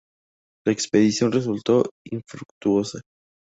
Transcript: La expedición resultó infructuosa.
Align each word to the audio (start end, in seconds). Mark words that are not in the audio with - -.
La 0.65 0.71
expedición 0.73 1.31
resultó 1.31 1.91
infructuosa. 2.05 3.01